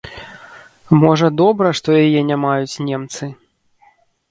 Можа, 1.01 1.27
добра, 1.43 1.67
што 1.81 1.89
яе 2.05 2.21
не 2.33 2.37
маюць 2.47 2.81
немцы. 2.89 3.23